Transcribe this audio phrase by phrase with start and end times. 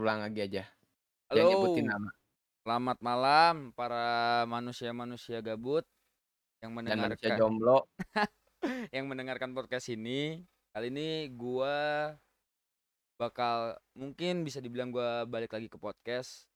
[0.00, 0.64] Ulang lagi aja.
[1.28, 2.10] Jangan nyebutin Halo, nama.
[2.64, 4.04] selamat malam para
[4.48, 5.84] manusia-manusia gabut
[6.64, 7.84] yang Dan manusia mendengarkan jomblo.
[8.96, 10.40] yang mendengarkan podcast ini.
[10.72, 12.16] Kali ini gua
[13.20, 16.48] bakal mungkin bisa dibilang gua balik lagi ke podcast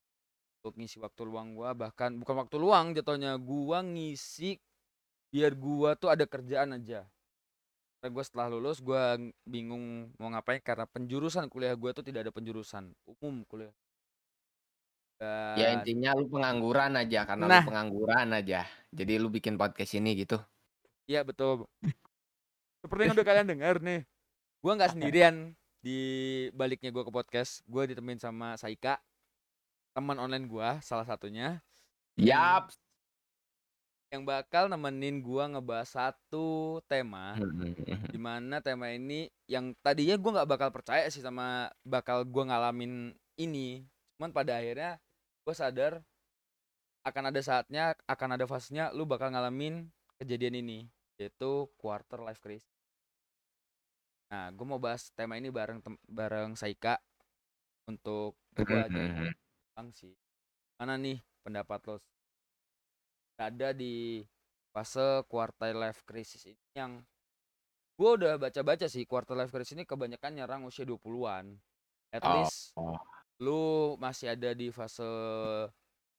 [0.65, 4.57] untuk ngisi waktu luang gua, bahkan bukan waktu luang jatuhnya, gua ngisi
[5.29, 7.05] biar gua tuh ada kerjaan aja.
[8.05, 12.33] Karena gua setelah lulus ng- bingung mau ngapain karena penjurusan kuliah gua tuh tidak ada
[12.37, 13.73] penjurusan umum kuliah.
[15.57, 18.69] Ya Dan intinya lu pengangguran aja karena lu nah, pengangguran aja.
[18.93, 20.37] Jadi lu bikin podcast ini gitu.
[21.09, 21.65] iya betul.
[22.85, 24.05] Seperti yang udah kalian dengar nih,
[24.61, 26.01] gua nggak sendirian di
[26.53, 27.65] baliknya gua ke podcast.
[27.65, 29.01] Gua ditemenin sama Saika,
[29.97, 31.65] teman online gua salah satunya
[32.21, 32.69] Yap.
[34.15, 37.75] Yang bakal nemenin gua ngebahas satu tema Hmm.
[38.15, 43.11] di mana tema ini yang tadinya gua nggak bakal percaya sih sama bakal gua ngalamin
[43.35, 43.83] ini.
[44.15, 45.03] Cuman pada akhirnya
[45.43, 45.93] gua sadar
[47.03, 49.91] akan ada saatnya, akan ada fasenya lu bakal ngalamin
[50.23, 50.79] kejadian ini,
[51.19, 52.71] yaitu quarter life crisis.
[54.33, 56.97] Nah, gue mau bahas tema ini bareng bareng Saika
[57.85, 59.31] untuk coba Hmm.
[59.77, 60.17] Bang sih.
[60.81, 61.97] Mana nih pendapat lo?
[63.35, 64.23] Ada di
[64.71, 67.03] fase quarter life crisis ini yang
[67.95, 71.55] gue udah baca-baca sih quarter life crisis ini kebanyakan nyerang usia 20-an.
[72.15, 72.31] At Oh.
[72.39, 72.75] least
[73.43, 75.03] lu masih ada di fase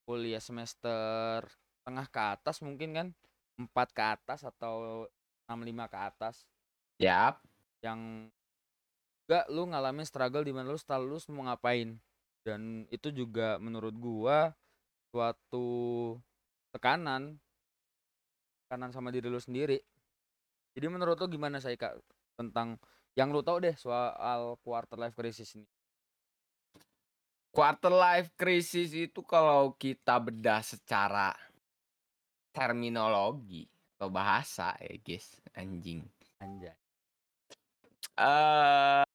[0.04, 1.48] kuliah semester
[1.88, 3.08] tengah ke atas mungkin kan?
[3.56, 5.08] 4 ke atas atau
[5.48, 6.36] 65 ke atas
[7.00, 7.40] Yap.
[7.80, 8.28] yang
[9.24, 11.96] juga lu ngalamin struggle di mana lu setelah lulus mau ngapain
[12.44, 14.52] dan itu juga menurut gua
[15.16, 16.20] suatu
[16.76, 17.40] tekanan
[18.68, 19.80] tekanan sama diri lu sendiri
[20.76, 21.96] jadi menurut lu gimana saya kak
[22.36, 22.76] tentang
[23.16, 25.64] yang lu tahu deh soal quarter life crisis ini
[27.56, 31.32] Quarter life crisis itu kalau kita bedah secara
[32.52, 33.64] terminologi
[33.96, 36.04] atau bahasa ya guys, anjing.
[36.44, 36.76] anjay
[38.20, 39.08] Eh,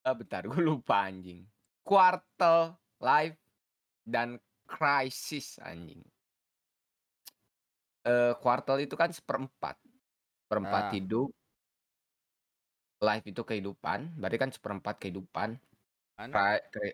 [0.00, 1.44] eh, bentar, gue lupa anjing.
[1.84, 2.72] Quarter
[3.04, 3.36] life
[4.08, 6.00] dan crisis anjing.
[8.06, 9.74] Eh, quartal itu kan seperempat.
[10.46, 11.34] Seperempat nah hidup.
[13.02, 15.58] Life itu kehidupan, berarti kan seperempat kehidupan.
[16.16, 16.30] kan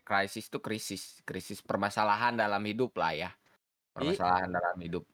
[0.03, 3.31] Krisis itu krisis, krisis permasalahan dalam hidup lah ya.
[3.31, 3.37] i
[3.93, 5.05] Permasalahan dalam hidup.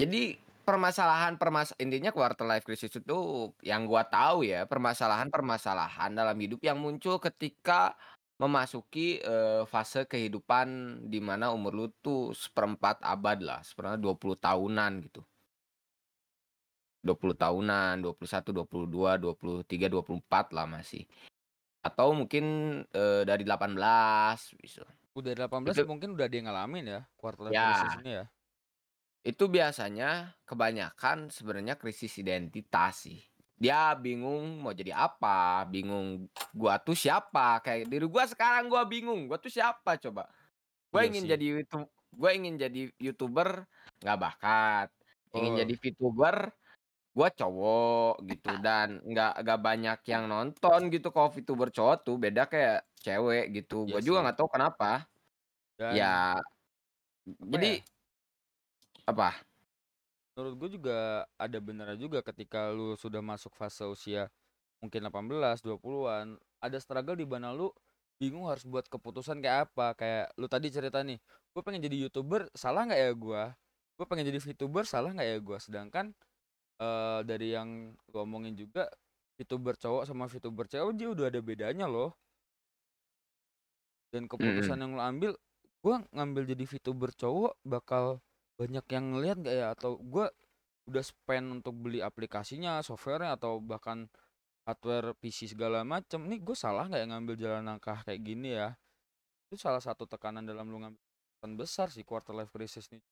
[0.00, 6.58] Jadi permasalahan permas intinya quarter life crisis itu yang gua tahu ya, permasalahan-permasalahan dalam hidup
[6.64, 7.94] yang muncul ketika
[8.36, 14.92] memasuki eh, fase kehidupan di mana umur lu tuh seperempat abad lah, sebenarnya 20 tahunan
[15.08, 15.22] gitu.
[17.06, 21.06] 20 tahunan, 21, 22, 23, 24 lah masih.
[21.80, 22.44] Atau mungkin
[22.90, 23.78] eh, dari 18
[24.58, 24.84] bisa.
[25.16, 28.24] udah 18 Itu mungkin udah dia ngalamin ya quarter life ya crisis ini ya
[29.24, 33.24] Itu biasanya kebanyakan sebenarnya krisis identitas sih.
[33.56, 37.60] Dia bingung mau jadi apa, bingung gua tuh siapa.
[37.64, 40.28] Kayak diri gua sekarang gua bingung, gua tuh siapa coba.
[40.92, 43.48] Gua iya ingin sih jadi YouTube, gua ingin jadi YouTuber
[44.04, 44.88] nggak bakat.
[45.32, 46.36] Ingin oh jadi VTuber,
[47.16, 52.44] gua cowok gitu dan nggak nggak banyak yang nonton gitu kalau VTuber cowok tuh beda
[52.52, 53.88] kayak cewek gitu.
[53.88, 55.08] iya Gua juga sih nggak tahu kenapa.
[55.80, 56.36] dan Ya,
[57.40, 57.80] apa jadi ya
[59.06, 59.28] apa?
[60.36, 64.28] Menurut gue juga ada benernya juga ketika lu sudah masuk fase usia
[64.84, 67.72] mungkin 18, 20-an, ada struggle di mana lu
[68.20, 69.96] bingung harus buat keputusan kayak apa.
[69.96, 71.18] Kayak lu tadi cerita nih,
[71.52, 73.44] gue pengen jadi YouTuber, salah nggak ya gua?
[73.96, 75.58] Gue pengen jadi VTuber, salah nggak ya gua?
[75.60, 76.12] Sedangkan
[76.80, 78.88] eh, dari yang lu omongin juga,
[79.40, 82.14] VTuber cowok sama VTuber cewek dia udah ada bedanya loh.
[84.12, 84.82] Dan keputusan Mm-mm.
[84.82, 85.32] yang lu ambil,
[85.82, 88.18] gua ngambil jadi VTuber cowok bakal
[88.56, 89.66] banyak yang ngeliat gak ya?
[89.76, 90.26] Atau gua
[90.86, 94.06] udah spend untuk beli aplikasinya, softwarenya atau bahkan
[94.66, 96.26] hardware PC segala macem.
[96.26, 98.74] Nih gue salah nggak ya ngambil jalan langkah kayak gini ya?
[99.46, 103.02] Itu salah satu tekanan dalam lu ngambil besar sih quarter life crisis nih.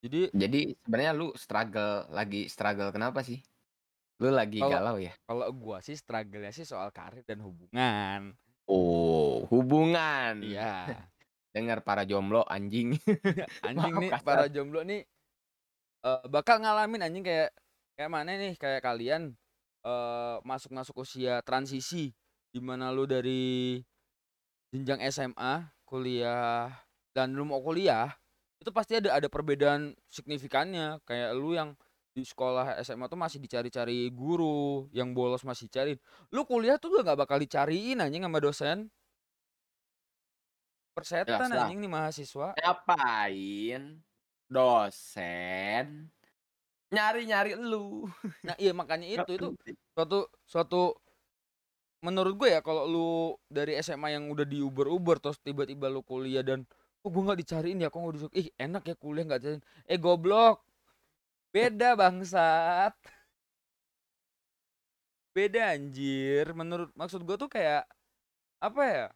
[0.00, 3.36] Jadi Jadi sebenarnya lu struggle, lagi struggle kenapa sih?
[4.20, 5.12] Lu lagi kalau galau ya?
[5.28, 8.32] kalau gua sih struggle-nya sih soal karir dan hubungan.
[8.68, 10.42] Oh, hubungan.
[10.42, 10.72] Iya.
[11.54, 12.94] Dengar para jomblo anjing.
[13.68, 14.26] Anjing Maaf nih kasar.
[14.26, 15.02] para jomblo nih
[16.06, 17.50] eh, bakal ngalamin anjing kayak
[17.98, 19.34] kayak mana nih kayak kalian
[19.80, 22.12] eh masuk-masuk usia transisi
[22.54, 23.80] di mana lu dari
[24.70, 26.70] jenjang SMA, kuliah
[27.10, 28.14] dan lu mau kuliah
[28.60, 31.74] itu pasti ada ada perbedaan signifikannya kayak lu yang
[32.10, 35.98] Di sekolah SMA tuh masih dicari-cari guru, yang bolos masih dicariin.
[36.34, 38.90] Lu kuliah tuh nggak bakal dicariin anjing sama dosen.
[40.90, 41.70] Persetan Jelaslah.
[41.70, 42.48] anjing nih mahasiswa.
[42.58, 44.02] Ngapain
[44.50, 46.10] dosen
[46.90, 48.10] nyari-nyari elu.
[48.46, 49.48] Nah, iya makanya itu, itu
[49.94, 50.98] suatu suatu
[52.02, 53.10] menurut gue ya kalau lu
[53.46, 56.64] dari SMA yang udah diuber-uber terus tiba-tiba lu kuliah dan
[57.00, 59.98] kok gue nggak dicariin ya kok nggak disuruh ih enak ya kuliah nggak dicariin eh
[60.00, 60.64] goblok
[61.54, 62.94] beda bangsat.
[65.30, 66.50] Beda anjir.
[66.54, 67.86] Menurut maksud gue tuh kayak
[68.58, 69.06] apa ya?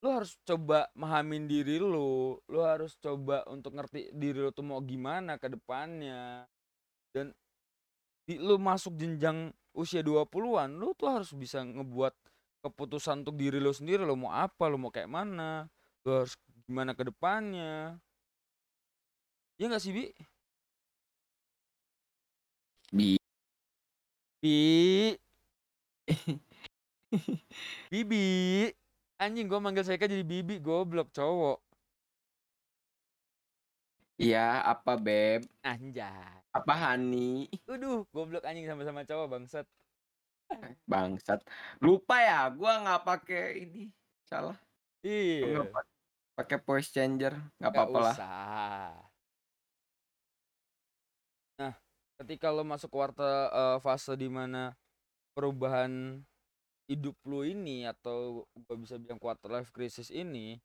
[0.00, 2.36] Lu harus coba mahamin diri lu.
[2.48, 6.44] Lu harus coba untuk ngerti diri lu tuh mau gimana ke depannya.
[7.12, 7.32] Dan
[8.28, 12.14] di, lu masuk jenjang usia 20-an lu tuh harus bisa ngebuat
[12.60, 15.68] keputusan untuk diri lu sendiri lu mau apa lu mau kayak mana?
[16.04, 16.36] Lu harus
[16.68, 17.96] gimana ke depannya?
[19.60, 20.08] Ya nggak sih bi
[22.90, 23.16] Bi.
[24.42, 25.14] bi
[27.92, 28.24] bibi
[29.22, 31.62] anjing gua manggil saya jadi bibi goblok cowok
[34.20, 35.48] Iya, apa beb?
[35.64, 37.48] anjay Apa hani?
[37.64, 39.64] Waduh, goblok anjing sama-sama cowok bangsat.
[40.84, 41.40] Bangsat.
[41.80, 43.88] Lupa ya, gua nggak pakai ini.
[44.28, 44.60] Salah.
[45.00, 45.72] Iya.
[46.36, 48.16] Pakai voice changer, nggak Gak apa-apa lah.
[48.16, 49.09] usah.
[52.20, 54.76] Ketika lo masuk kuartal eh, fase di mana
[55.32, 56.20] perubahan
[56.84, 60.60] hidup lu ini atau gua bisa bilang quarter life crisis ini,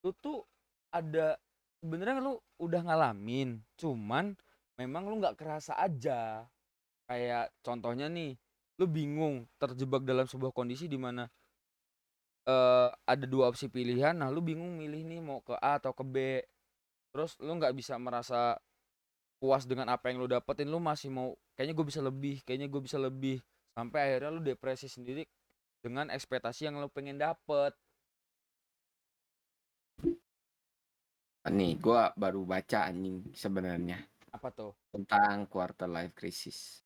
[0.00, 0.46] lu tuh
[0.88, 1.36] ada
[1.84, 4.32] sebenarnya lu udah ngalamin, cuman
[4.80, 6.46] memang lu nggak kerasa aja.
[7.10, 8.38] Kayak contohnya nih,
[8.78, 11.26] lu bingung terjebak dalam sebuah kondisi di mana
[12.48, 16.04] eh ada dua opsi pilihan, nah lu bingung milih nih mau ke A atau ke
[16.06, 16.16] B.
[17.10, 18.54] Terus lu nggak bisa merasa
[19.40, 22.82] puas dengan apa yang lu dapetin, lu masih mau kayaknya gue bisa lebih, kayaknya gue
[22.84, 23.40] bisa lebih.
[23.72, 25.24] Sampai akhirnya lu depresi sendiri
[25.80, 27.72] dengan ekspektasi yang lu pengen dapet.
[31.50, 33.98] Nih, gua baru baca anjing sebenarnya
[34.30, 34.76] Apa tuh?
[34.92, 36.84] tentang quarter life crisis.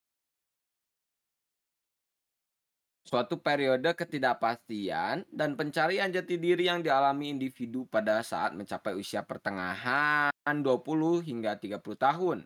[3.15, 10.35] Suatu periode ketidakpastian dan pencarian jati diri yang dialami individu pada saat mencapai usia pertengahan
[10.43, 12.43] 20 hingga 30 tahun.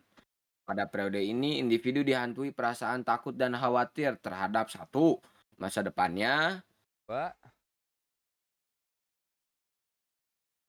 [0.69, 5.17] Pada periode ini, individu dihantui perasaan takut dan khawatir terhadap satu,
[5.57, 6.61] masa depannya,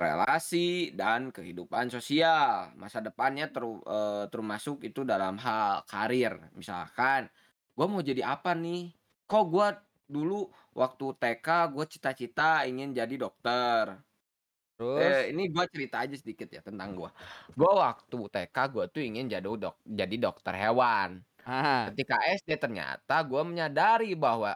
[0.01, 2.73] relasi, dan kehidupan sosial.
[2.73, 6.41] Masa depannya ter- eh, termasuk itu dalam hal karir.
[6.57, 7.29] Misalkan,
[7.77, 8.97] gue mau jadi apa nih?
[9.29, 10.35] Kok gue dulu
[10.81, 13.85] waktu TK gue cita-cita ingin jadi dokter.
[14.77, 17.11] terus Eh, ini gue cerita aja sedikit ya tentang gue.
[17.59, 21.11] Gue waktu TK gue tuh ingin jadi dok jadi dokter hewan.
[21.45, 24.53] ah, Ketika SD ternyata gue menyadari bahwa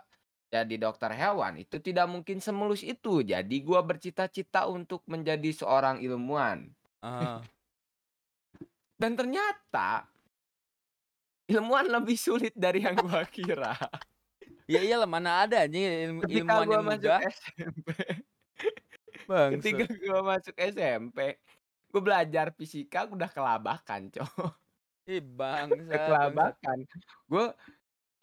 [0.55, 3.23] jadi dokter hewan itu tidak mungkin semulus itu.
[3.33, 6.59] Jadi gue bercita-cita untuk menjadi seorang ilmuwan.
[7.03, 7.43] ah.
[9.01, 10.07] Dan ternyata
[11.53, 13.75] ilmuwan lebih sulit dari yang gue kira.
[14.69, 17.21] Ya iyalah mana ada anjing ilmu Ketika ilmuwan gue yang masuk mudah.
[17.29, 17.89] SMP,
[19.53, 19.89] ketika Bangsat.
[20.03, 21.19] gue masuk SMP,
[21.93, 24.53] gue belajar fisika udah kelabakan, cowok.
[25.09, 25.21] Ih,
[25.91, 26.55] Udah bangsat, bangsat.
[26.59, 26.79] kelabakan.
[27.31, 27.45] Gue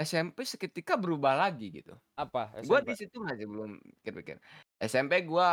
[0.01, 1.93] SMP seketika berubah lagi gitu.
[2.17, 2.83] Apa SMP?
[2.85, 4.37] di situ masih belum pikir-pikir.
[4.81, 5.49] SMP gue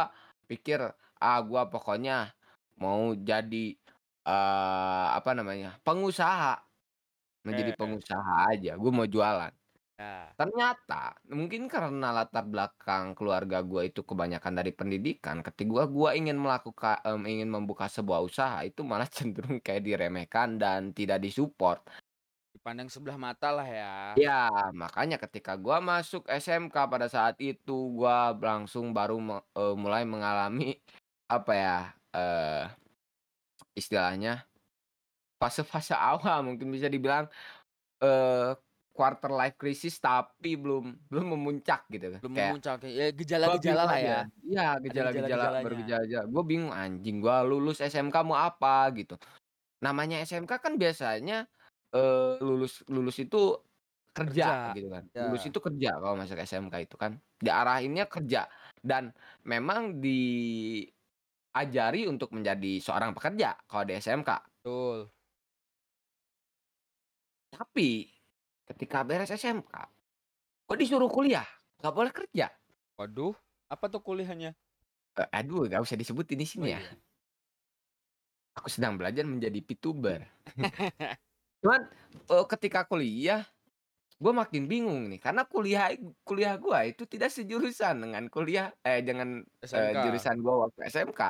[0.50, 0.80] pikir,
[1.20, 2.32] ah gue pokoknya
[2.80, 3.76] mau jadi
[4.28, 6.60] eh apa namanya pengusaha,
[7.46, 7.78] menjadi Eh.
[7.78, 8.76] pengusaha aja.
[8.80, 9.52] Gue mau jualan.
[9.98, 10.30] Ya.
[10.38, 15.42] Ternyata mungkin karena latar belakang keluarga gue itu kebanyakan dari pendidikan.
[15.42, 20.94] Ketika gue ingin melakukan, em, ingin membuka sebuah usaha itu malah cenderung kayak diremehkan dan
[20.94, 21.82] tidak disupport.
[22.54, 23.92] Dipandang sebelah mata lah ya.
[24.14, 30.06] Ya, makanya ketika gua masuk SMK pada saat itu gua langsung baru me- eh, mulai
[30.06, 30.78] mengalami
[31.28, 31.76] apa ya
[32.14, 32.64] eh
[33.76, 34.46] istilahnya
[35.38, 37.30] fase-fase awal mungkin bisa dibilang
[38.02, 38.52] eh
[38.98, 43.94] quarter life crisis tapi belum belum memuncak gitu Belum kayak memuncak ya gua gejala-gejala lah
[43.94, 44.02] aja.
[44.02, 44.26] ya.
[44.42, 46.26] Iya, gejala-gejala bergejala.
[46.26, 49.14] Gue bingung anjing gua lulus SMK mau apa gitu.
[49.78, 51.46] Namanya SMK kan biasanya
[51.94, 53.62] eh lulus lulus itu
[54.10, 55.06] kerja, Kerja, gitu kan.
[55.14, 55.30] ya.
[55.30, 57.22] Lulus itu kerja kalau masuk SMK itu kan.
[57.38, 58.50] Diarahinnya kerja
[58.82, 59.14] dan
[59.46, 60.82] memang diajari
[62.10, 64.30] untuk menjadi seorang pekerja kalau di SMK.
[64.58, 65.06] Betul.
[67.54, 68.17] Tapi
[68.68, 69.72] ketika beres SMK,
[70.68, 71.46] kok disuruh kuliah,
[71.80, 72.46] nggak boleh kerja.
[72.98, 73.34] Waduh,
[73.74, 74.50] apa tuh kuliahnya?
[75.20, 76.80] Eh, aduh, nggak usah disebutin di Oh sini ya.
[76.80, 76.98] iya.
[78.58, 80.20] Aku sedang belajar menjadi VTuber.
[81.62, 81.82] Cuman,
[82.30, 83.42] eee, ketika kuliah,
[84.22, 85.94] gua makin bingung nih karena kuliah
[86.26, 89.42] kuliah gua itu tidak sejurusan dengan kuliah eh, dengan,
[89.74, 89.96] eee, SMK.
[90.02, 91.22] jurusan gua waktu SMK.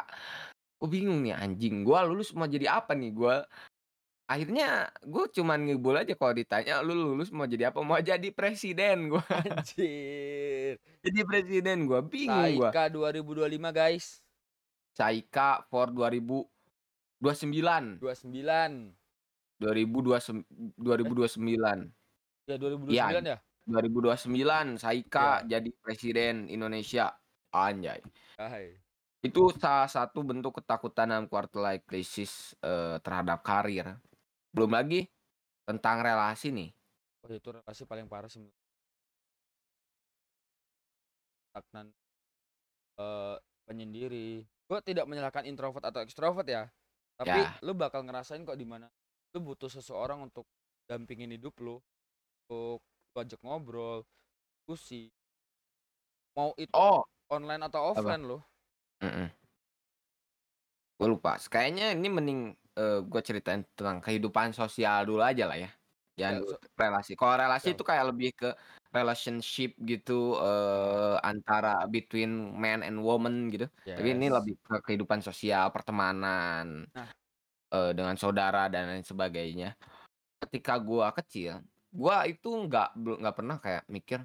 [0.81, 3.45] Gua bingung nih, "Anjing gua lulus mau jadi apa nih?" Gua
[4.31, 9.09] akhirnya gua cuman ngibul aja kalau ditanya, "Lu lulus mau jadi apa?" "Mau jadi presiden,"
[9.13, 9.25] gua.
[9.49, 10.79] Anjir.
[11.05, 12.71] Jadi presiden gua, bingung gua.
[12.75, 14.21] Saika 2025 guys.
[14.97, 16.49] Saika for 2029.
[18.01, 18.99] 29.
[19.61, 21.93] 2029 2029.
[22.47, 22.57] Ya
[22.89, 23.39] Iya, 2029 ya?
[23.69, 25.45] 2029 Saika Iya.
[25.45, 27.13] jadi presiden Indonesia,
[27.53, 28.01] anjay.
[28.39, 28.79] Hai.
[29.23, 33.99] Itu salah satu bentuk ketakutan dalam quarter life crisis, eee, terhadap karir.
[34.55, 35.09] Belum lagi
[35.69, 36.71] tentang relasi nih.
[37.25, 38.53] Oh itu relasi paling parah sih menurut
[41.55, 41.95] Stagnan.
[42.99, 44.43] Eee, penyendiri.
[44.67, 46.67] Gua tidak menyalahkan introvert atau ekstrovert ya,
[47.15, 47.63] tapi Ya.
[47.63, 48.91] lu bakal ngerasain kok di mana
[49.33, 50.51] lu butuh seseorang untuk
[50.91, 51.79] dampingin hidup lu,
[52.49, 52.81] untuk
[53.15, 54.05] lu ajak ngobrol,
[54.67, 55.11] diskusi.
[56.37, 57.05] Mau itu Oh.
[57.33, 58.13] online atau Apa?
[58.13, 58.49] offline loh.
[59.03, 59.33] Mhm.
[61.01, 62.41] Gua lupa, kayaknya ini mending,
[62.79, 65.71] eee, gua ceritain tentang kehidupan sosial dulu aja lah ya,
[66.27, 67.13] Ya, jangan so relasi.
[67.19, 67.79] Kalau relasi ya.
[67.79, 68.49] itu kayak lebih ke
[68.97, 72.31] relationship gitu, eee, antara between
[72.63, 73.67] man and woman gitu.
[73.97, 74.37] Tapi ini Yes.
[74.37, 77.13] lebih ke kehidupan sosial, pertemanan, Nah.
[77.75, 79.77] eee, dengan saudara dan lain sebagainya.
[80.43, 81.63] Ketika gua kecil,
[81.95, 82.89] gua itu nggak
[83.23, 84.21] nggak pernah kayak mikir,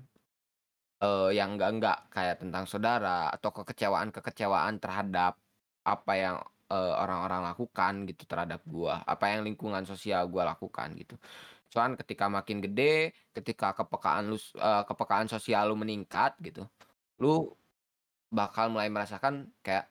[1.04, 5.40] eee, yang enggak-enggak, kayak tentang saudara atau kekecewaan-kekecewaan terhadap
[5.88, 6.38] apa yang,
[6.74, 11.16] eee, orang-orang lakukan gitu terhadap gua, apa yang lingkungan sosial gua lakukan gitu.
[11.74, 16.66] Cuman ketika makin gede, ketika kepekaan lu eee, kepekaan sosial lu meningkat gitu,
[17.24, 17.54] lu
[18.34, 19.90] bakal mulai merasakan kayak,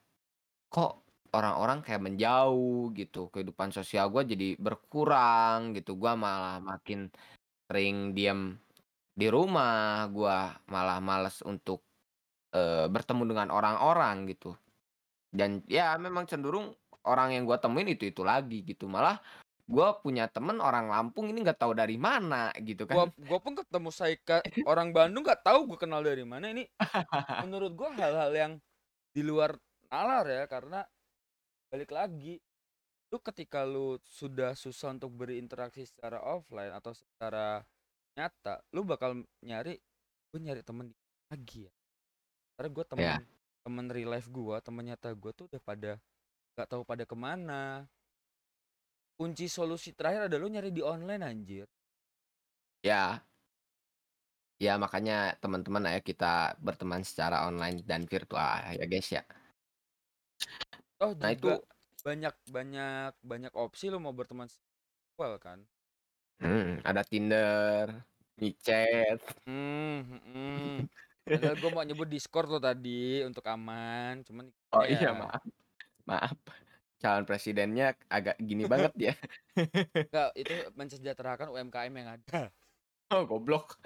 [0.72, 1.04] kok
[1.36, 7.10] orang-orang kayak menjauh gitu, kehidupan sosial gua jadi berkurang gitu, gua malah makin
[7.70, 8.58] sering diem
[9.16, 11.84] di rumah, gua malah males untuk,
[12.56, 14.56] eee, bertemu dengan orang-orang gitu.
[15.32, 16.76] Dan ya memang cenderung
[17.08, 19.16] orang yang gua temuin itu-itu lagi gitu, malah
[19.64, 23.08] gua punya temen orang Lampung ini nggak tahu dari mana gitu kan.
[23.16, 26.68] gua pun ketemu Saika orang Bandung nggak tahu gua kenal dari mana, ini
[27.42, 28.52] menurut gua hal-hal yang
[29.16, 29.56] di luar
[29.88, 30.84] nalar ya, karena
[31.72, 32.40] balik lagi,
[33.12, 37.64] lu ketika lu sudah susah untuk berinteraksi secara offline atau secara
[38.18, 39.80] nyata, lu bakal nyari,
[40.32, 40.92] "Gua nyari temen
[41.32, 41.72] lagi ya?"
[42.58, 43.22] Karena gua temen Iya.
[43.62, 45.92] Temen real life gua, temen nyata gua tuh udah pada
[46.58, 47.86] nggak tahu pada ke mana.
[49.16, 51.66] Kunci solusi terakhir adalah lu nyari di online anjir.
[52.82, 53.22] Ya.
[54.58, 59.22] Ya makanya teman-teman ayo kita berteman secara online dan virtual ya guys ya.
[60.98, 61.50] Toh Nah juga itu
[62.02, 65.58] banyak banyak banyak opsi lu mau berteman virtual kan.
[66.42, 67.86] Mhm, ada Tinder,
[68.38, 69.22] micet.
[69.46, 69.98] Mmm,
[70.30, 70.90] mhm.
[71.30, 75.42] Padahal gua mau nyebut Discord loh tadi untuk aman, cuman Oh ya iya maaf,
[76.08, 76.36] maaf.
[77.02, 79.14] Calon presidennya agak gini banget ya.
[80.12, 82.52] Enggak, itu mensejahterakan UMKM yang ada.
[83.12, 83.78] Oh goblok,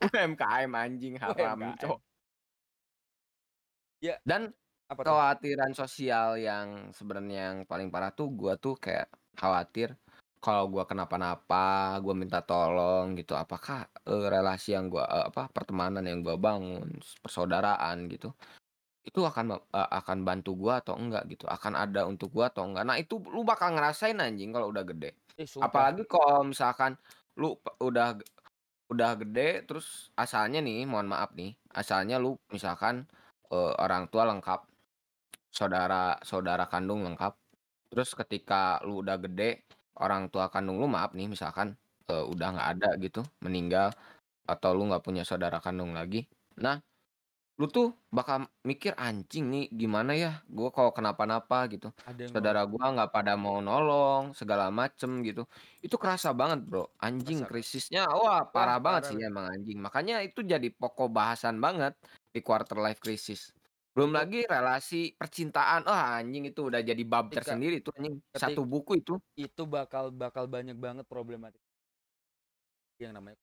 [0.00, 1.98] UMKM anjing haram cok.
[4.00, 4.16] Ya.
[4.24, 4.56] Dan
[4.90, 5.16] Apa tuh?
[5.16, 9.96] kekhawatiran sosial yang sebenarnya yang paling parah tuh gua tuh kayak khawatir
[10.44, 16.04] kalau gua kenapa-napa, gua minta tolong gitu, apakah, eee, relasi yang gua eee, apa, pertemanan
[16.08, 16.88] yang gua bangun,
[17.24, 18.32] persaudaraan gitu,
[19.06, 22.64] itu akan me eee, akan bantu gua atau enggak gitu, akan ada untuk gua atau
[22.68, 22.84] enggak.
[22.88, 25.16] Nah itu lu bakal ngerasain anjing kalau udah gede.
[25.38, 25.90] Ih sumpah.
[25.90, 26.96] Apalagi kalau misalkan
[27.40, 28.24] lu pe udah ge
[28.92, 33.06] udah gede terus asalnya nih, mohon maaf nih, asalnya lu misalkan,
[33.52, 34.60] eee, orang tua lengkap,
[35.52, 37.34] saudara saudara kandung lengkap,
[37.92, 39.64] terus ketika lu udah gede,
[39.98, 41.74] orang tua kandung lu maaf nih misalkan,
[42.10, 43.90] eee, udah nggak ada gitu, meninggal
[44.48, 46.26] atau lu nggak punya saudara kandung lagi.
[46.62, 46.80] Nah,
[47.60, 52.56] lu tuh bakal mikir, "Anjing nih gimana ya gua kalau kenapa-napa gitu, Ada yang nolong.
[52.56, 55.42] saudara gua nggak pada mau nolong," segala macem gitu.
[55.84, 59.78] Itu kerasa banget Bro, anjing Kerasa krisisnya wah Wah parah banget parah sih emang anjing.
[59.86, 61.92] Makanya itu jadi pokok bahasan banget
[62.34, 63.40] di quarter life crisis.
[63.90, 68.14] Belum Itu lagi relasi percintaan, wah anjing itu udah jadi bab Ketika tersendiri itu anjing,
[68.30, 69.14] ketik satu buku itu.
[69.34, 71.58] itu bakal bakal banyak banget problematik
[73.00, 73.40] yang namanya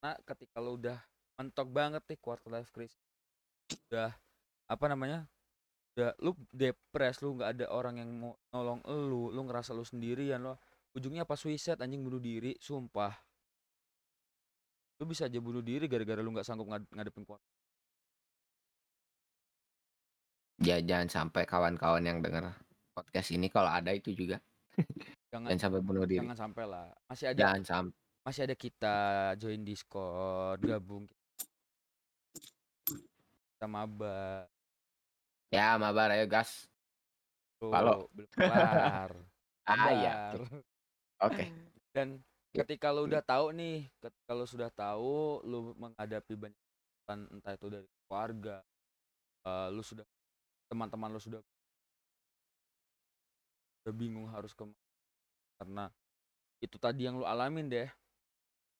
[0.00, 0.98] Karena ketika lu udah
[1.36, 2.96] mentok banget nih quarter life crisis,
[3.92, 4.16] udah
[4.64, 5.28] apa namanya,
[5.92, 10.40] udah lu depres, lu nggak ada orang yang mau nolong elu, lu ngerasa lu sendirian,
[10.40, 10.56] lo
[10.96, 13.12] ujungnya apa suicide anjing, bunuh diri, sumpah.
[15.00, 17.40] Lu bisa aja bunuh diri gara-gara lu nggak sanggup ngad ngadepin kuar
[20.60, 22.52] Ya jangan sampai kawan-kawan yang denger
[22.92, 24.36] podcast ini kalau ada itu juga.
[25.30, 26.20] Jangan Jangan sampai bunuh diri.
[26.26, 26.90] jangan sampai-lah.
[27.06, 27.84] Masih ada Jangan
[28.26, 28.96] masih ada kita
[29.38, 31.06] join Discord, gabung
[33.54, 34.50] kita mabar.
[35.54, 36.66] Ya, mabar ayo gas.
[37.62, 38.08] Halo.
[38.12, 39.12] belum kelar.
[39.70, 39.86] Ah.
[39.86, 40.34] Sabar.
[41.30, 41.44] Oke.
[41.94, 42.18] Dan
[42.50, 42.66] Ya.
[42.66, 46.58] ketika lu udah tahu nih, ketika lu sudah tahu lu menghadapi banyak
[47.30, 48.58] entah itu dari keluarga,
[49.46, 50.02] eh, lu sudah
[50.70, 51.42] teman-teman lu sudah
[53.82, 54.62] udah bingung harus ke
[55.58, 55.90] karena
[56.60, 57.88] itu tadi yang lu alamin deh.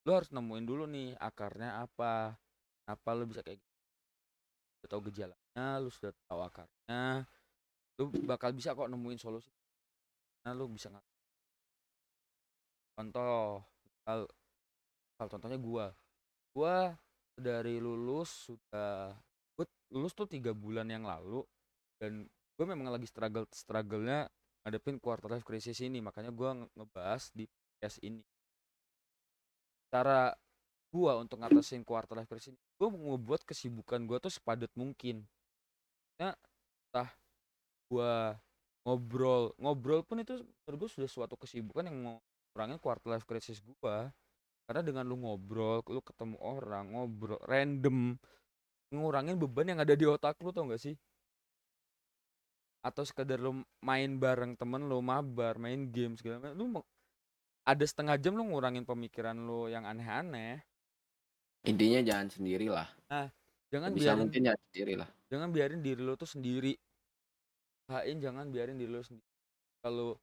[0.04, 2.36] Lu harus nemuin dulu nih akarnya apa.
[2.84, 3.68] Kenapa lu bisa kayak gitu.
[4.88, 7.28] Tahu gejalanya, lu sudah tahu akarnya,
[8.00, 9.52] lu bakal bisa kok nemuin solusi.
[10.40, 11.04] Nah, lu bisa ngat
[13.00, 14.28] contoh misal,
[15.16, 15.86] misal contohnya gua
[16.52, 16.92] gua
[17.32, 19.16] dari lulus sudah
[19.88, 21.40] lulus tuh tiga bulan yang lalu
[22.00, 22.24] dan
[22.56, 24.26] gue memang lagi struggle struggle-nya
[24.64, 28.22] ngadepin quarter life crisis ini makanya gua nge- ngebahas di podcast ini.
[29.90, 30.34] Cara
[30.92, 35.24] gua untuk ngatasin quarter life crisis ini gua mau ngebuat kesibukan gua tuh sepadat mungkin.
[36.20, 36.36] Ya
[36.90, 37.08] entah
[37.88, 38.36] gua
[38.84, 42.16] ngobrol ngobrol pun itu menurut gue sudah suatu kesibukan yang mau
[42.52, 44.12] kurangin quarter life crisis gua.
[44.68, 48.14] Karena dengan lu ngobrol lu ketemu orang ngobrol random
[48.90, 50.94] ngurangin beban yang ada di otak lu tau gak sih
[52.80, 56.66] atau sekedar lu main bareng temen lu mabar main game segala macam lu
[57.68, 60.64] ada setengah jam lu ngurangin pemikiran lu yang aneh-aneh
[61.60, 62.88] Intinya jangan sendirilah.
[63.68, 65.08] jangan Bisa biarin mungkin jangan sendirilah.
[65.28, 66.72] jangan biarin diri lu tuh sendiri
[67.84, 69.28] usahain jangan biarin diri lu sendiri
[69.84, 70.16] kalau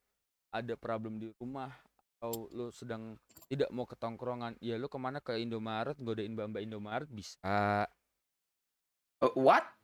[0.50, 1.70] ada problem di rumah
[2.18, 3.14] atau lu sedang
[3.46, 7.86] tidak mau ke tongkrongan ya lu ke mana ke Indomaret godain mbak Indomaret bisa
[9.22, 9.77] Eh, what?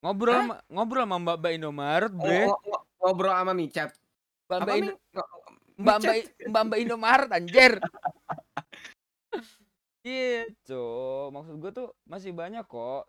[0.00, 0.40] Ngobrol Hah?
[0.42, 3.90] sama ngobrol sama mbak mbak Indomaret Oh, bre ngo- ngo- ngobrol sama Michat.
[4.46, 4.74] mbak mbak?
[4.76, 4.98] Indo-
[5.76, 6.14] mbak mbak
[6.48, 7.72] mbak mbak Indomaret anjir
[10.00, 10.86] gitu
[11.28, 13.04] maksud gue tuh masih banyak kok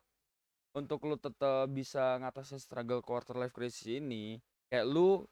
[0.71, 5.23] untuk lu tetap bisa ngatasin struggle quarter life crisis ini kayak lu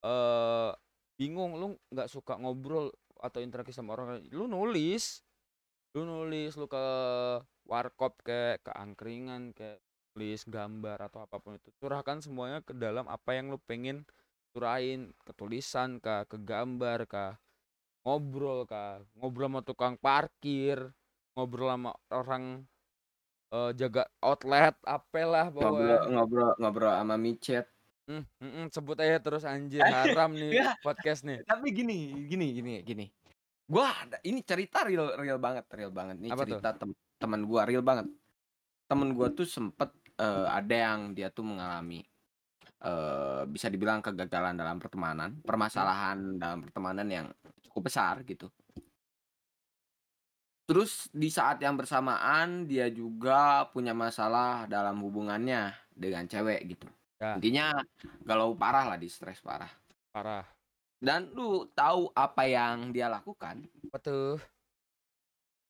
[0.00, 0.70] eh
[1.16, 5.24] bingung lu nggak suka ngobrol atau interaksi sama orang lu nulis
[5.96, 6.84] lu nulis lu ke
[7.66, 9.80] warkop kayak ke angkringan kayak
[10.18, 14.02] tulis gambar atau apa pun itu curahkan semuanya ke dalam apa yang lu pengen
[14.50, 17.38] curahin ke tulisan kah ke gambar kah
[18.02, 20.90] ngobrol kah ngobrol sama tukang parkir
[21.38, 22.66] ngobrol sama orang
[23.54, 27.66] eh, jaga outlet apalah Ngobrol pokoknya ngobrol ngobrol sama Michat.
[28.10, 30.82] Hmm, mm-mm, sebut aja terus anjir haram nih Enggak.
[30.82, 33.06] podcast nih Tapi gini, gini, gini, gini.
[33.70, 36.18] Gua ada ini cerita real real banget, real banget.
[36.26, 36.58] Ini Apa tuh?
[36.58, 36.90] cerita tem
[37.22, 38.10] teman gua real banget.
[38.88, 42.02] Temen gua tuh sempet eh, ada yang dia tuh mengalami
[42.78, 47.26] eh bisa dibilang kegagalan dalam pertemanan, permasalahan dalam pertemanan yang
[47.66, 48.46] cukup besar gitu.
[50.68, 56.86] Terus di saat yang bersamaan dia juga punya masalah dalam hubungannya dengan cewek gitu.
[57.18, 57.34] Ya.
[57.34, 57.66] Intinya
[58.22, 59.72] galau parah lah, di stres parah.
[60.14, 60.46] parah
[61.00, 63.64] Dan lu tahu apa yang dia lakukan?
[64.02, 64.38] tuh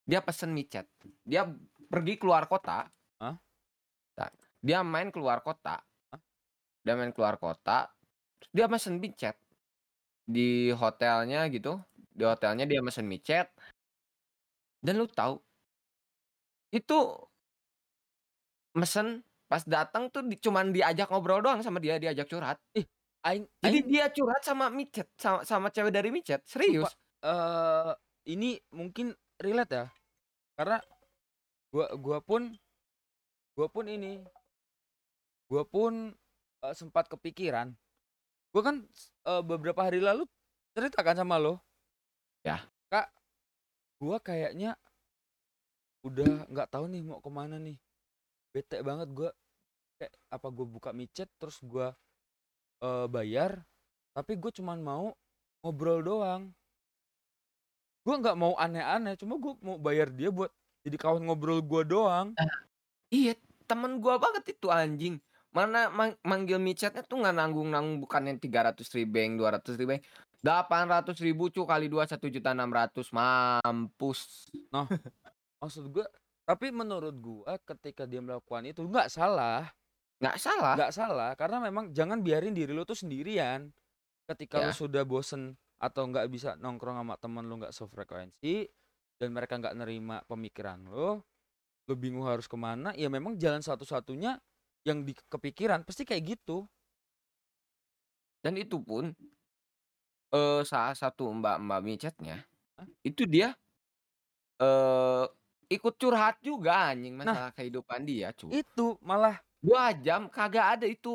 [0.09, 0.89] Dia pesen micet.
[1.25, 1.45] Dia
[1.89, 2.89] pergi keluar kota.
[3.21, 3.37] Hah?
[4.65, 5.81] Dia main keluar kota.
[5.83, 6.21] Hah?
[6.83, 7.91] Dia main keluar kota.
[8.39, 9.37] terus Dia mesen micet
[10.29, 11.79] di hotelnya gitu.
[11.95, 13.49] Di hotelnya dia mesen micet.
[14.79, 15.39] Dan lu tahu
[16.71, 16.99] itu
[18.77, 22.61] mesen pas datang tuh di, cuman diajak ngobrol doang sama dia, diajak curhat.
[23.25, 26.93] aing Jadi aing dia curhat sama micet, sama, sama cewek dari micet, serius.
[27.25, 27.93] eh
[28.29, 29.87] ini mungkin relate ya
[30.55, 30.79] karena
[31.73, 32.55] gua gua pun
[33.57, 34.21] gua pun ini
[35.49, 36.13] gua pun
[36.65, 37.73] eh, sempat kepikiran.
[38.53, 38.77] Gua kan
[39.27, 40.29] eh, beberapa hari lalu
[40.77, 41.59] ceritakan sama lo?
[42.45, 42.63] Ya.
[42.89, 43.13] kak
[44.01, 44.79] gua kayaknya
[46.07, 47.77] udah nggak tahu nih mau ke mana nih.
[48.55, 49.31] Bete banget gua.
[49.99, 51.97] Kayak apa gua buka micet terus gua
[52.85, 53.65] eh, bayar
[54.19, 55.15] tapi gue cuman mau
[55.63, 56.51] ngobrol doang.
[58.03, 60.51] Gue nggak mau aneh-aneh cuma gue mau bayar dia buat
[60.83, 62.35] jadi kawan ngobrol gue doang.
[63.15, 63.39] Iya,
[63.71, 65.23] temen gua banget itu anjing.
[65.49, 70.01] Mana mang- manggil micetnya tuh nggak nanggung-nanggung bukan yang 300 ribeng, 200 ribeng.
[70.39, 74.47] 800 ribu cu kali 2 1 juta 600 mampus.
[75.59, 76.07] maksud gue
[76.47, 79.67] tapi menurut gue ketika dia melakukan itu nggak salah
[80.23, 80.75] Nggak salah.
[80.79, 83.67] nggak salah karena memang jangan biarin diri lu tuh sendirian
[84.25, 84.73] ketika lu Ya.
[84.73, 88.71] sudah bosen atau nggak bisa nongkrong sama temen lu nggak sefrekuensi
[89.19, 91.19] dan mereka nggak nerima pemikiran lu
[91.85, 94.39] lu bingung harus ke mana ya memang jalan satu-satunya
[94.89, 96.65] yang di kepikiran pasti kayak gitu
[98.45, 99.15] Dan itu pun
[100.33, 102.37] Eee, salah satu mbak-mbak micetnya,
[102.77, 102.89] Hah?
[103.09, 103.55] itu dia
[104.63, 105.25] eee,
[105.77, 108.59] ikut curhat juga anjing Nah masalah kehidupan dia, cu.
[108.61, 111.09] itu malah 2 jam kagak ada itu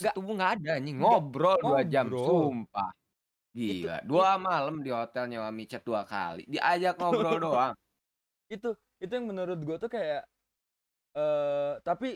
[0.00, 2.90] Nggak bersetubuh-bersetubuh nggak ada anjing, ngobrol 2 jam, sumpah.
[3.72, 7.74] Itu Gila, it 2 malam di hotel nyewa micet 2 kali, diajak ngobrol doang.
[8.52, 8.68] Itu
[9.02, 10.22] itu yang menurut gua tuh kayak,
[11.16, 12.08] eee, tapi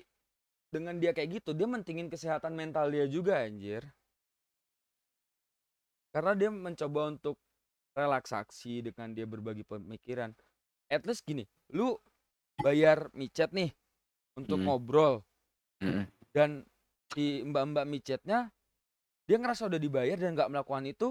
[0.75, 3.83] dengan dia kayak gitu, dia mentingin kesehatan mental dia juga anjir.
[6.15, 7.37] Karena dia mencoba untuk
[7.95, 10.35] relaksasi dengan dia berbagi pemikiran.
[10.91, 11.99] At least gini, lu
[12.61, 13.71] bayar micet nih
[14.39, 14.67] untuk Mhm.
[14.67, 15.25] ngobrol
[15.81, 16.07] Mhm.
[16.35, 16.67] dan
[17.11, 18.51] si mbak-mbak micetnya,
[19.29, 21.09] dia ngerasa udah dibayar dan nggak melakukan itu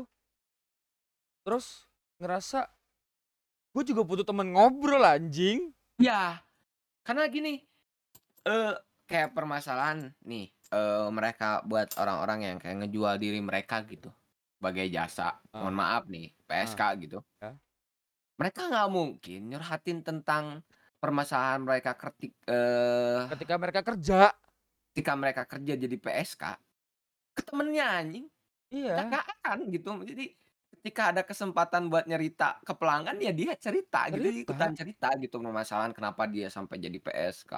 [1.43, 1.88] terus
[2.19, 2.67] ngerasa,
[3.74, 6.43] "Gua juga butuh temen ngobrol anjing." Iya,
[7.06, 7.54] karena gini,
[8.45, 8.74] eee,
[9.10, 14.10] kayak permasalahan nih, eee, mereka buat orang-orang yang kayak ngejual diri mereka gitu,
[14.60, 15.60] sebagai jasa, Ah.
[15.60, 16.78] mohon maaf nih, Ah.
[16.78, 17.19] PSK gitu.
[17.41, 17.60] Ya.
[18.39, 20.63] Mereka nggak mungkin nyurhatin tentang
[21.04, 24.34] permasalahan mereka ketik eee Ketika mereka kerja.
[24.95, 26.43] ketika mereka kerja jadi PSK,
[27.38, 28.26] ke temennya anjing.
[28.72, 29.10] Iya.
[29.10, 29.89] nggak akan gitu.
[30.06, 30.26] Jadi
[30.80, 34.80] ketika ada kesempatan buat nyerita ke pelanggan, ya dia cerita gitu, dia ikutan Cerita.
[34.80, 37.54] cerita gitu permasalahan kenapa dia sampai jadi PSK,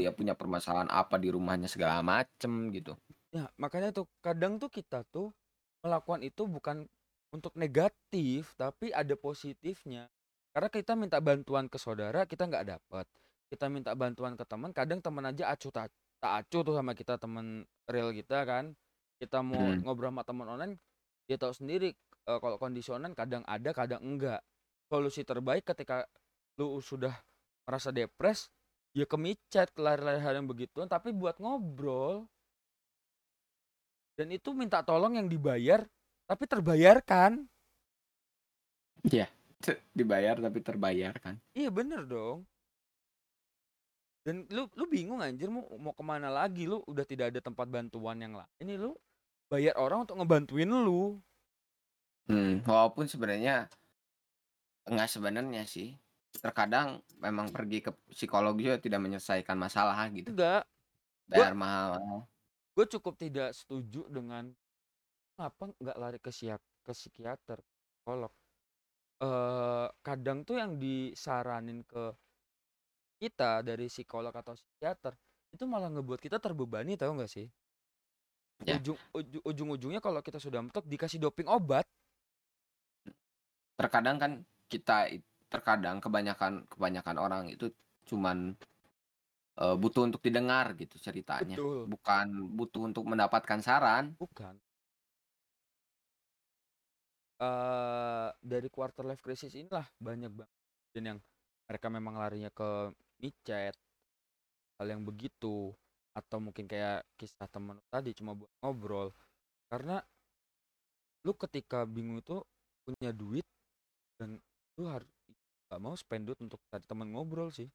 [0.00, 2.96] ya punya permasalahan apa di rumahnya segala macem gitu.
[3.32, 5.32] Ya, makanya tuh kadang tuh kita tuh
[5.80, 6.84] melakukan itu bukan
[7.32, 10.12] untuk negatif, tapi ada positifnya.
[10.52, 13.06] Karena kita minta bantuan ke saudara, kita nggak dapet.
[13.48, 15.88] Kita minta bantuan ke teman, kadang teman aja acuh tak
[16.20, 18.76] tak acuh tuh sama kita, temen real kita kan.
[19.16, 19.84] Kita mau Mhm.
[19.84, 20.74] ngobrol sama temen online,
[21.28, 21.96] dia tahu sendiri,
[22.28, 24.40] eee, kalau kondisi online kadang ada, kadang enggak.
[24.90, 26.04] Solusi terbaik ketika
[26.60, 27.16] lu sudah
[27.64, 28.52] merasa depres,
[28.92, 32.28] ya ke micet, lari-lari hal yang begituan, tapi buat ngobrol.
[34.12, 35.82] Dan itu minta tolong yang dibayar,
[36.28, 37.48] tapi terbayarkan.
[39.08, 39.26] Iya,
[39.96, 41.40] dibayar tapi terbayarkan.
[41.56, 42.44] Iya bener dong.
[44.22, 47.66] Dan lu lu bingung anjir mau mau ke mana lagi, lu udah tidak ada tempat
[47.66, 48.94] bantuan yang lain, ini lu
[49.50, 51.18] bayar orang untuk ngebantuin lu.
[52.32, 53.68] Hmm, walaupun sebenarnya
[54.88, 55.88] enggak sebenarnya sih,
[56.44, 56.88] terkadang
[57.24, 60.30] memang pergi ke psikolog juga tidak menyelesaikan masalah gitu.
[60.30, 60.66] Enggak.
[61.34, 62.26] Gua Bayar mahal.
[62.76, 64.52] gue cukup tidak setuju dengan
[65.36, 67.60] kenapa nggak lari ke siak ke psikiater,
[67.98, 68.32] psikolog.
[69.22, 72.14] Eee, kadang tuh yang disaranin ke
[73.20, 75.12] kita dari psikolog atau psikiater,
[75.54, 77.46] itu malah ngebuat kita terbebani tahu nggak sih?
[78.66, 78.78] Ya.
[78.78, 81.82] Ujung uju ujung-ujungnya kalau kita sudah mentok dikasih doping obat.
[83.78, 84.32] Terkadang kan
[84.68, 87.68] kita it terkadang kebanyakan kebanyakan orang itu
[88.08, 88.56] cuman,
[89.60, 91.92] eee, butuh untuk didengar gitu ceritanya, Betul.
[91.92, 92.26] bukan
[92.58, 94.16] butuh untuk mendapatkan saran.
[94.20, 94.60] Bukan.
[97.40, 100.52] Eee, dari quarter life crisis inilah banyak banget
[100.92, 101.18] dan yang
[101.64, 103.72] mereka memang larinya ke micet,
[104.78, 105.72] hal yang begitu,
[106.12, 109.12] atau mungkin kayak kisah temen tadi cuma buat ngobrol.
[109.70, 110.02] Karena
[111.26, 112.42] lu ketika bingung itu
[112.82, 113.46] punya duit
[114.22, 114.38] dan
[114.78, 115.02] lu har
[115.66, 117.66] nggak mau spend duit untuk cari temen ngobrol sih.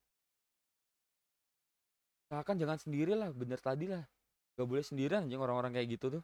[2.32, 4.08] Usahakan jangan sendirilah, bener tadi lah.
[4.56, 6.24] Nggak boleh sendirian anjing orang-orang kayak gitu tuh.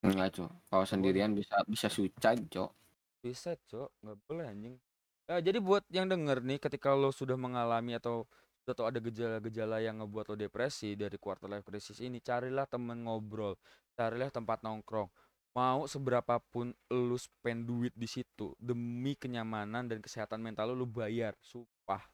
[0.00, 2.70] Enggak, Cok, kalau sendirian bisa bisa suicide, Cok.
[3.20, 4.74] Suicide, Cok, nggak boleh anjing.
[5.28, 8.24] Eee, jadi buat yang denger nih ketika lo sudah mengalami atau
[8.64, 13.04] sudah tahu ada gejala-gejala yang ngebuat lo depresi dari quarter life crisis ini, carilah temen
[13.04, 13.60] ngobrol,
[13.94, 15.12] carilah tempat nongkrong.
[15.50, 20.86] Mau seberapa pun lu spend duit di situ, demi kenyamanan dan kesehatan mental lu, lu
[20.86, 22.06] bayar, sumpah.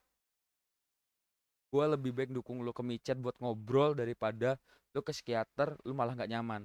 [1.69, 4.57] Gua lebih baik dukung lu ke micet buat ngobrol daripada
[4.97, 6.65] lu ke psikiater, lu malah nggak nyaman.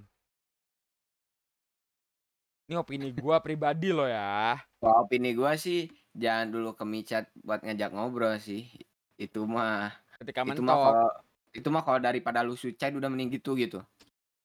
[2.72, 4.56] Ini opini gua pribadi loh ya.
[4.80, 8.72] Kalau opini gua sih jangan dulu ke micet buat ngajak ngobrol sih.
[9.20, 9.92] Itu mah
[10.24, 10.88] Ketika itu mah mentok.
[10.88, 11.10] kalau
[11.52, 13.84] itu mah kalau daripada lu suicide udah mending gitu gitu.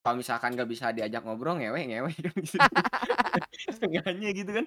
[0.07, 2.31] Kalau misalkan nggak bisa diajak ngobrol ngewe ngewe gitu.
[3.75, 4.67] Seenggaknya gitu kan.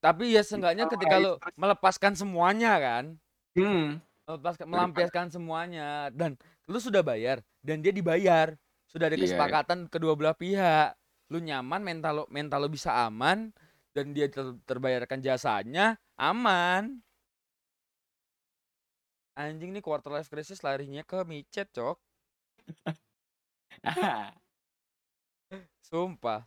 [0.00, 3.04] Tapi ya Gitu seenggaknya ketika kayak lu itu terus melepaskan semuanya kan.
[3.52, 4.00] Hmm.
[4.24, 8.56] Melepaskan melampiaskan semuanya dan lu sudah bayar dan dia dibayar.
[8.88, 9.28] Sudah ada Iya.
[9.28, 10.96] kesepakatan kedua belah pihak.
[11.28, 13.52] Lu nyaman, mental lu mental lu bisa aman
[13.92, 17.04] dan dia ter terbayarkan jasanya, aman.
[19.36, 22.00] Anjing nih quarter life crisis larinya ke micet, Cok.
[25.82, 26.44] Sumpah.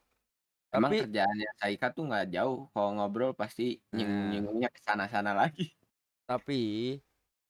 [0.72, 3.98] Emang Tapi kerjaannya Saika tuh nggak jauh, kalau ngobrol pasti Nah.
[4.00, 5.68] nyinggung-nyinggungnya ke sana-sana lagi.
[6.30, 6.96] Tapi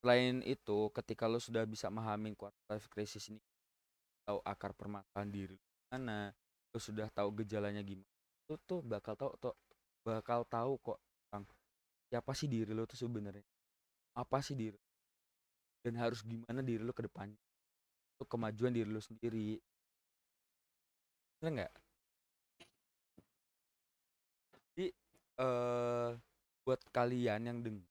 [0.01, 3.37] selain itu ketika lu sudah bisa memahami quarter life crisis ini,
[4.25, 6.33] tahu akar permasalahan diri lu mana,
[6.73, 8.09] lu sudah tahu gejalanya gimana,
[8.49, 9.53] lu tuh bakal tahu tuh
[10.01, 10.97] bakal tahu kok
[11.29, 11.45] tentang
[12.09, 13.45] siapa sih diri lu tuh sebenarnya.
[14.17, 14.79] Apa sih diri
[15.85, 17.37] dan harus gimana diri lu ke depannya.
[18.17, 19.61] Untuk kemajuan diri lu sendiri.
[21.41, 21.73] Bener nggak?
[24.53, 24.85] Jadi
[25.41, 26.09] eh
[26.61, 27.81] buat kalian yang deng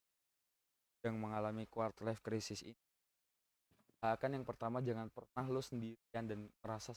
[1.02, 2.78] yang mengalami quarter life crisis ini
[4.00, 6.96] akan yang pertama jangan pernah lu sendirian dan merasa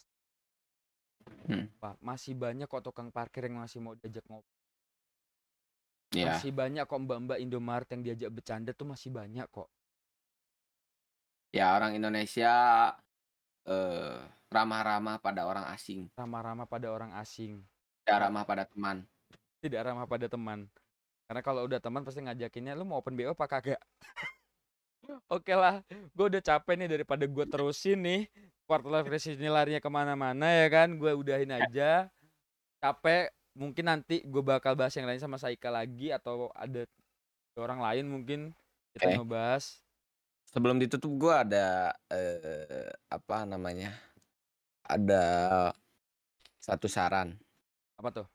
[1.48, 1.72] Hmm.
[1.80, 4.60] Pak, masih banyak kok tukang parkir yang masih mau diajak ngobrol.
[6.12, 6.36] Iya.
[6.36, 9.72] Masih banyak kok mbak-mbak Indomaret yang diajak bercanda tuh masih banyak kok.
[11.56, 12.54] Ya orang Indonesia
[13.64, 14.20] eh
[14.54, 17.66] ramah-ramah pada orang asing, Ramah-ramah pada orang asing,
[18.06, 18.98] tidak ramah pada teman.
[19.64, 20.70] tidak ramah pada teman.
[21.26, 23.82] Karena kalau udah teman pasti ngajakinnya lu mau open BO apa kagak?
[25.34, 28.22] Oke lah, gue udah capek nih daripada gue terusin nih
[28.64, 32.08] quarter life crisis ini larinya ke mana-mana ya kan, gue udahin aja.
[32.80, 36.88] Capek, mungkin nanti gue bakal bahas yang lain sama Saika lagi atau ada
[37.60, 38.40] orang lain mungkin
[38.96, 39.16] kita Oke.
[39.20, 39.64] ngebahas.
[40.54, 43.96] Sebelum ditutup gue ada eh apa namanya?
[44.84, 45.24] Ada
[46.60, 47.36] satu saran.
[48.00, 48.28] Apa tuh?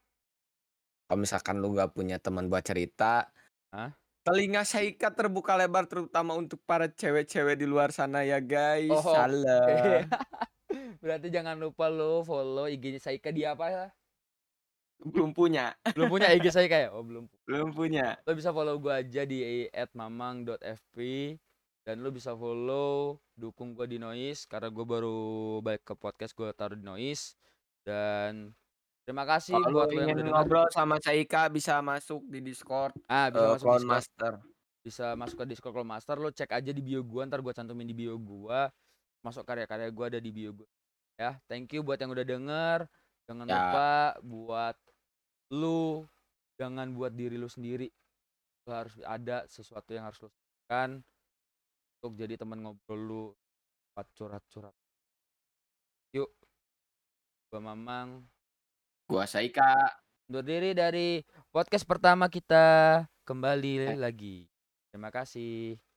[1.08, 3.32] Kalau misalkan lu gak punya teman buat cerita,
[3.72, 3.96] Hah?
[4.28, 8.92] telinga Saika terbuka lebar terutama untuk para cewek-cewek di luar sana ya guys.
[8.92, 10.04] Oh, Salah.
[11.00, 13.86] Berarti jangan lupa lo follow IG-nya Saika di apa ya?
[15.00, 15.72] Belum punya.
[15.96, 16.88] Belum punya IG Saika ya?
[16.92, 17.24] Oh, belum.
[17.48, 18.20] Belum punya.
[18.28, 19.64] Lo bisa follow gua aja di
[19.96, 20.96] @mamang.fp
[21.88, 25.18] dan lo bisa follow dukung gua di Noise karena gua baru
[25.58, 27.32] balik ke podcast gua taruh di Noise
[27.80, 28.52] dan
[29.02, 30.34] terima kasih Kalau lu buat lo yang udah denger.
[30.36, 33.88] ngobrol sama Saika bisa masuk di Discord Ah, bisa eh, masuk Clone Discord.
[33.88, 34.32] Master.
[34.78, 37.88] Bisa masuk ke Discord Clone Master lo cek aja di bio gua ntar gua cantumin
[37.88, 38.68] di bio gua.
[39.24, 40.68] Masuk karya-karya gua ada di bio gua.
[41.16, 42.78] Ya, thank you buat yang udah denger.
[43.24, 43.56] Jangan Ya.
[43.56, 44.76] lupa buat
[45.48, 46.04] lu
[46.54, 47.88] jangan buat diri lu sendiri.
[48.68, 51.00] Lu harus ada sesuatu yang harus lu lakukan
[51.98, 53.24] untuk jadi teman ngobrol lu
[53.90, 54.74] buat curhat-curhat.
[56.14, 56.30] Yuk.
[57.50, 58.22] Gua Mamang
[59.10, 59.74] Gua Saika.
[60.28, 63.98] undur diri dari podcast pertama kita kembali Eh.
[63.98, 64.46] lagi.
[64.92, 65.87] Terima kasih.